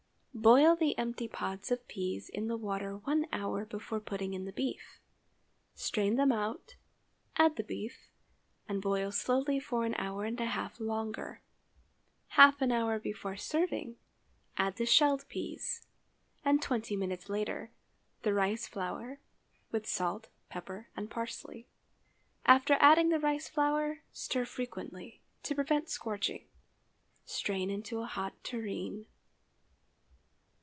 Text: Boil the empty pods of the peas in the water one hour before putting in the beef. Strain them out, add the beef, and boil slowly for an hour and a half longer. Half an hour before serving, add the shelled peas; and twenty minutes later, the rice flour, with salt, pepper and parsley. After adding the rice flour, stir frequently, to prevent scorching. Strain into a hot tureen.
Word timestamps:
Boil 0.33 0.77
the 0.77 0.97
empty 0.97 1.27
pods 1.27 1.71
of 1.71 1.79
the 1.79 1.85
peas 1.85 2.29
in 2.29 2.47
the 2.47 2.55
water 2.55 2.95
one 2.97 3.27
hour 3.33 3.65
before 3.65 3.99
putting 3.99 4.33
in 4.33 4.45
the 4.45 4.53
beef. 4.53 5.01
Strain 5.75 6.15
them 6.15 6.31
out, 6.31 6.77
add 7.35 7.57
the 7.57 7.65
beef, 7.65 8.07
and 8.67 8.81
boil 8.81 9.11
slowly 9.11 9.59
for 9.59 9.85
an 9.85 9.93
hour 9.97 10.23
and 10.23 10.39
a 10.39 10.45
half 10.45 10.79
longer. 10.79 11.41
Half 12.29 12.61
an 12.61 12.71
hour 12.71 12.97
before 12.97 13.35
serving, 13.35 13.97
add 14.55 14.77
the 14.77 14.85
shelled 14.85 15.25
peas; 15.27 15.85
and 16.45 16.61
twenty 16.61 16.95
minutes 16.95 17.27
later, 17.27 17.69
the 18.23 18.33
rice 18.33 18.65
flour, 18.65 19.19
with 19.69 19.85
salt, 19.85 20.29
pepper 20.49 20.87
and 20.95 21.11
parsley. 21.11 21.67
After 22.45 22.77
adding 22.79 23.09
the 23.09 23.19
rice 23.19 23.49
flour, 23.49 23.99
stir 24.13 24.45
frequently, 24.45 25.21
to 25.43 25.53
prevent 25.53 25.89
scorching. 25.89 26.47
Strain 27.25 27.69
into 27.69 27.99
a 27.99 28.05
hot 28.05 28.41
tureen. 28.45 29.07